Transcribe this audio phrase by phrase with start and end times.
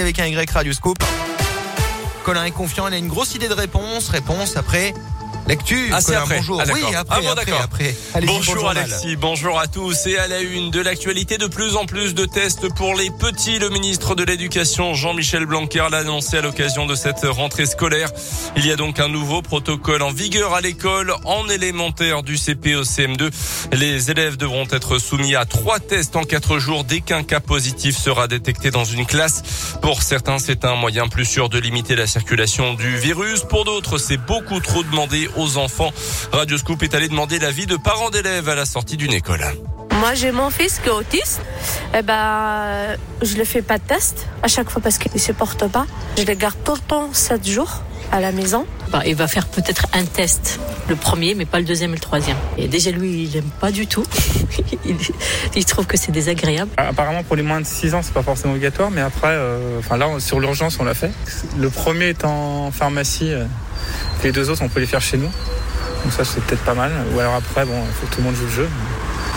[0.00, 1.02] Avec un Y Radioscope.
[2.24, 4.10] Colin est confiant, il a une grosse idée de réponse.
[4.10, 4.94] Réponse après
[5.48, 6.36] L'actu, ah, c'est après.
[6.36, 6.60] bonjour.
[6.60, 8.26] Ah, oui, après, ah, bon, après, après.
[8.26, 10.06] bonjour Alexis, bonjour à tous.
[10.06, 13.58] Et à la une de l'actualité, de plus en plus de tests pour les petits.
[13.58, 18.10] Le ministre de l'Éducation, Jean-Michel Blanquer, l'a annoncé à l'occasion de cette rentrée scolaire.
[18.56, 22.74] Il y a donc un nouveau protocole en vigueur à l'école, en élémentaire du CP
[22.74, 23.30] au CM2.
[23.72, 27.96] Les élèves devront être soumis à trois tests en quatre jours dès qu'un cas positif
[27.96, 29.42] sera détecté dans une classe.
[29.80, 33.44] Pour certains, c'est un moyen plus sûr de limiter la circulation du virus.
[33.44, 35.90] Pour d'autres, c'est beaucoup trop demandé aux enfants.
[36.32, 39.44] Radio Scoop est allé demander l'avis de parents d'élèves à la sortie d'une école.
[40.00, 41.40] Moi, j'ai mon fils qui est autiste.
[41.96, 45.32] Eh ben, je ne fais pas de test à chaque fois parce qu'il ne se
[45.32, 45.86] porte pas.
[46.16, 48.66] Je le garde tout le temps 7 jours à la maison.
[48.90, 52.00] Bah, il va faire peut-être un test, le premier, mais pas le deuxième et le
[52.00, 52.36] troisième.
[52.56, 54.04] Et déjà, lui, il n'aime pas du tout.
[55.56, 56.70] il, trouve que c'est désagréable.
[56.76, 59.96] Apparemment, pour les moins de 6 ans, c'est pas forcément obligatoire, mais après, euh, enfin
[59.96, 61.10] là, sur l'urgence, on l'a fait.
[61.58, 63.32] Le premier est en pharmacie.
[63.32, 63.44] Euh,
[64.24, 65.30] les deux autres, on peut les faire chez nous.
[66.04, 66.92] Donc ça, c'est peut-être pas mal.
[67.14, 68.68] Ou alors après, bon, il faut que tout le monde joue le jeu.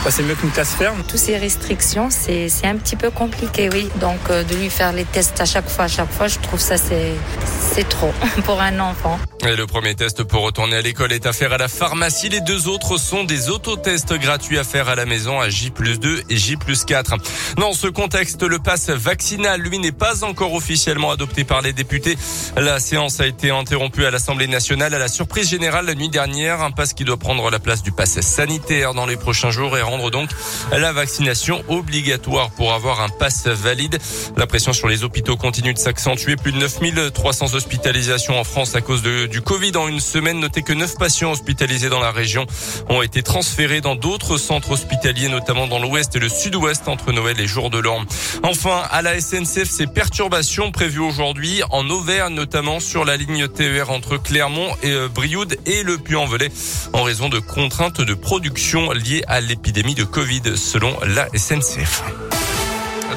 [0.09, 1.03] C'est mieux qu'une classe ferme.
[1.07, 3.89] Toutes ces restrictions, c'est un petit peu compliqué, oui.
[3.99, 6.59] Donc euh, de lui faire les tests à chaque fois, à chaque fois, je trouve
[6.59, 8.13] ça c'est trop
[8.45, 9.19] pour un enfant.
[9.47, 12.29] Et le premier test pour retourner à l'école est à faire à la pharmacie.
[12.29, 16.23] Les deux autres sont des autotests gratuits à faire à la maison à J 2
[16.29, 17.15] et J 4.
[17.57, 22.17] Dans ce contexte, le pass vaccinal, lui, n'est pas encore officiellement adopté par les députés.
[22.55, 26.61] La séance a été interrompue à l'Assemblée nationale à la surprise générale la nuit dernière.
[26.61, 29.81] Un pass qui doit prendre la place du pass sanitaire dans les prochains jours et
[29.91, 30.29] rendre donc
[30.71, 33.99] la vaccination obligatoire pour avoir un pass valide.
[34.37, 36.37] La pression sur les hôpitaux continue de s'accentuer.
[36.37, 40.39] Plus de 9300 hospitalisations en France à cause du Covid en une semaine.
[40.39, 42.45] Notez que neuf patients hospitalisés dans la région
[42.89, 47.39] ont été transférés dans d'autres centres hospitaliers, notamment dans l'ouest et le sud-ouest entre Noël
[47.39, 48.01] et jour de l'an.
[48.43, 53.91] Enfin, à la SNCF, ces perturbations prévues aujourd'hui en Auvergne, notamment sur la ligne TER
[53.91, 56.49] entre Clermont et euh, Brioude et le Puy-en-Velay
[56.93, 62.30] en raison de contraintes de production liées à l'épidémie de Covid selon la SNCF.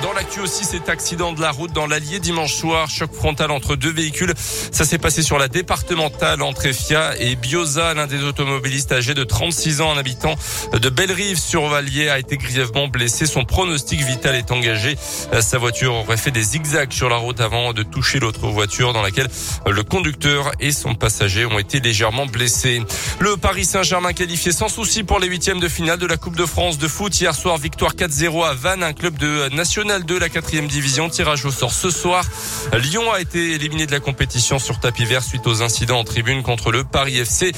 [0.03, 3.77] Dans l'actu aussi, cet accident de la route dans l'Allier dimanche soir, choc frontal entre
[3.77, 4.33] deux véhicules.
[4.37, 7.95] Ça s'est passé sur la départementale entre Efia et Bioza.
[7.95, 10.35] L'un des automobilistes âgé de 36 ans, un habitant
[10.73, 13.27] de Bellerive sur Valier, a été grièvement blessé.
[13.27, 14.97] Son pronostic vital est engagé.
[15.41, 19.03] Sa voiture aurait fait des zigzags sur la route avant de toucher l'autre voiture dans
[19.03, 19.29] laquelle
[19.67, 22.83] le conducteur et son passager ont été légèrement blessés.
[23.21, 26.47] Le Paris Saint-Germain qualifié sans souci pour les huitièmes de finale de la Coupe de
[26.47, 27.21] France de foot.
[27.21, 31.11] Hier soir, victoire 4-0 à Vannes, un club de national de la quatrième division.
[31.11, 32.25] Tirage au sort ce soir.
[32.73, 36.43] Lyon a été éliminé de la compétition sur tapis vert suite aux incidents en tribune
[36.43, 37.53] contre le Paris FC.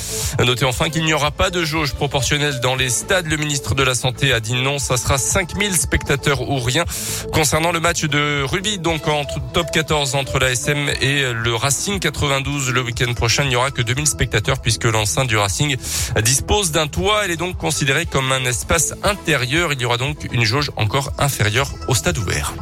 [0.44, 3.26] Notez enfin qu'il n'y aura pas de jauge proportionnelle dans les stades.
[3.26, 4.80] Le ministre de la Santé a dit non.
[4.80, 6.84] Ça sera 5000 spectateurs ou rien.
[7.32, 12.00] Concernant le match de rugby, donc entre top 14 entre la SM et le Racing
[12.00, 15.76] 92 le week-end prochain, il n'y aura que 2000 spectateurs puisque l'enceinte du Racing
[16.22, 17.24] dispose d'un toit.
[17.24, 19.72] Elle est donc considérée comme un espace intérieur.
[19.72, 22.54] Il y aura donc une jauge encore inférieure au stade ouvert.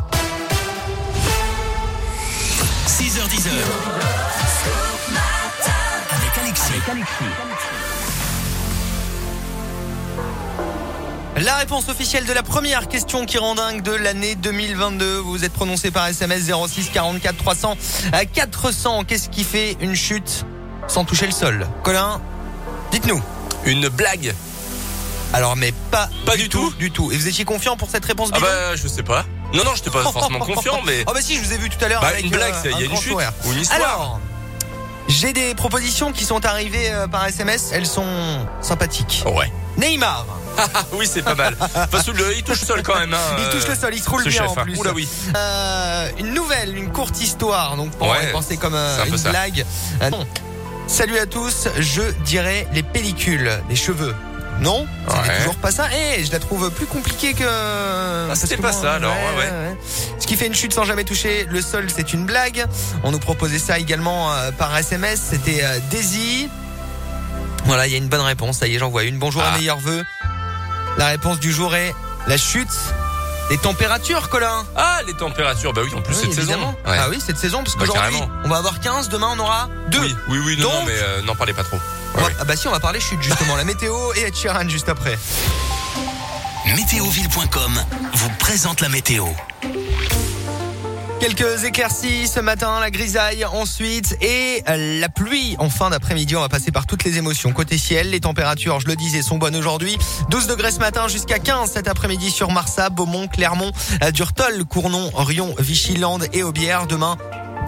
[2.87, 3.48] 6h10
[6.10, 6.72] avec Alexis.
[11.37, 15.19] La réponse officielle de la première question qui rend dingue de l'année 2022.
[15.19, 17.76] Vous êtes prononcé par SMS 06 44 300
[18.12, 19.04] à 400.
[19.04, 20.47] Qu'est-ce qui fait une chute
[20.87, 21.66] sans toucher le sol?
[21.82, 22.20] Colin,
[22.93, 23.22] dites-nous.
[23.66, 24.34] Une blague.
[25.32, 27.10] Alors, mais pas, pas du, tout, Du tout.
[27.10, 29.25] Et vous étiez confiant pour cette réponse Ah bah, je sais pas.
[29.54, 31.04] Non, non, je n'étais pas forcément confiant, mais.
[31.06, 32.00] Oh bah si, je vous ai vu tout à l'heure.
[32.00, 33.12] Bah, une blague, il y a une chute
[33.44, 33.81] ou une histoire.
[33.81, 34.20] Alors,
[35.09, 37.70] j'ai des propositions qui sont arrivées euh, par SMS.
[37.72, 39.22] Elles sont sympathiques.
[39.26, 39.53] Ouais.
[39.76, 40.26] Neymar.
[40.93, 41.56] oui, c'est pas mal.
[42.37, 43.12] il touche le sol quand même.
[43.12, 44.62] Hein, il touche le sol, il se roule bien en hein.
[44.62, 44.78] plus.
[44.78, 45.09] Oula oui.
[45.34, 47.76] Euh, une nouvelle, une courte histoire.
[47.76, 49.66] Donc pour penser comme euh, une blague.
[50.87, 51.69] Salut à tous.
[51.78, 54.14] Je dirais les pellicules, les cheveux.
[54.60, 55.88] Non, c'est toujours pas ça.
[55.92, 57.44] Et eh, je la trouve plus compliquée que.
[57.44, 59.12] Ah, c'était pas ça alors.
[59.12, 59.76] Ouais, ouais.
[60.19, 62.64] Ce qui fait une chute sans jamais toucher le sol, c'est une blague.
[63.03, 65.20] On nous proposait ça également euh, par SMS.
[65.31, 66.49] C'était euh, Daisy.
[67.64, 68.58] Voilà, il y a une bonne réponse.
[68.58, 69.19] Ça y est, j'en vois une.
[69.19, 69.58] Bonjour à ah.
[69.58, 70.02] meilleurs vœux.
[70.96, 71.94] La réponse du jour est
[72.26, 72.70] la chute
[73.50, 76.75] les températures, Colin Ah, les températures, bah oui, en plus cette saison.
[76.87, 80.00] Ah oui, cette saison, parce bah, qu'aujourd'hui, on va avoir 15, demain on aura 2.
[80.00, 81.78] Oui, oui, oui non, mais euh, n'en parlez pas trop.
[82.16, 85.19] Ah bah si, on va parler chute justement, la météo et Ed Sheeran juste après.
[86.76, 87.81] Météoville.com
[88.14, 89.26] vous présente la météo.
[91.20, 96.37] Quelques éclaircies ce matin, la grisaille ensuite et la pluie en fin d'après-midi.
[96.37, 97.52] On va passer par toutes les émotions.
[97.52, 99.96] Côté ciel, les températures, je le disais, sont bonnes aujourd'hui.
[100.28, 103.72] 12 degrés ce matin jusqu'à 15 cet après-midi sur Marsa, Beaumont, Clermont,
[104.12, 106.87] Durtol, Cournon, Rion, Vichyland et Aubière.
[106.87, 107.16] Demain,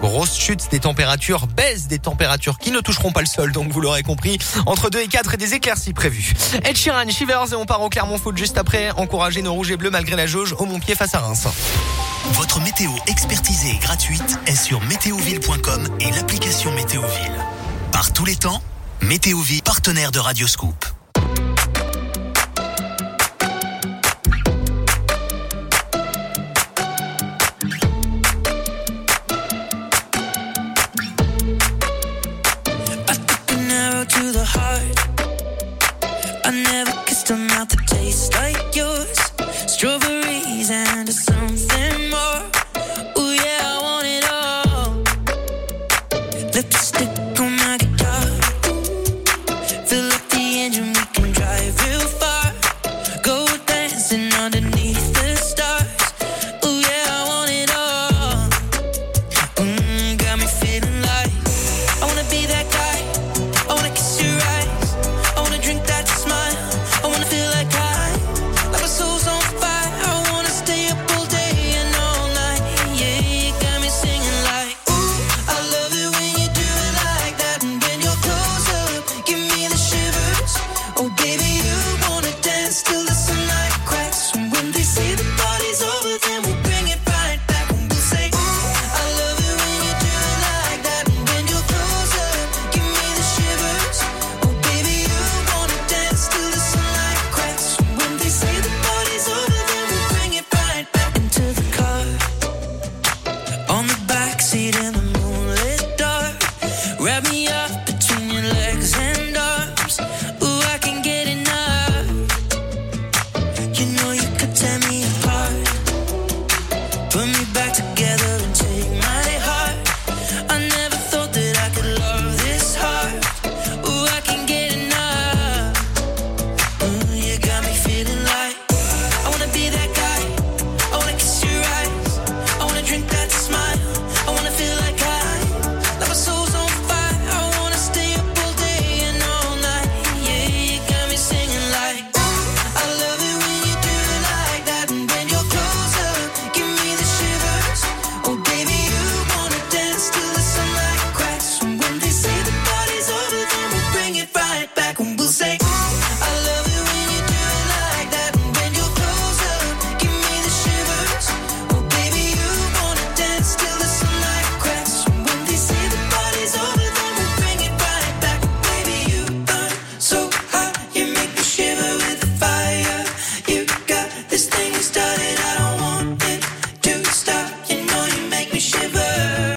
[0.01, 3.81] Grosse chute des températures, baisse des températures qui ne toucheront pas le sol, donc vous
[3.81, 4.37] l'aurez compris.
[4.65, 6.33] Entre 2 et 4 et des éclaircies prévues.
[6.63, 8.91] Ed Sheeran, Shivers et on part au Clermont Foot juste après.
[8.91, 11.47] Encourager nos rouges et bleus malgré la jauge au Montpied face à Reims.
[12.33, 17.45] Votre météo expertisée et gratuite est sur météoville.com et l'application Météoville.
[17.91, 18.61] Par tous les temps,
[19.01, 20.86] Météoville, partenaire de Radioscoop.
[37.87, 38.33] taste.
[38.35, 38.56] Like